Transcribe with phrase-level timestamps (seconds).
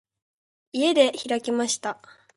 [0.73, 2.01] 家で開きました。